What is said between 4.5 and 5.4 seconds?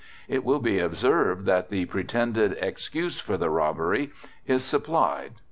supplied.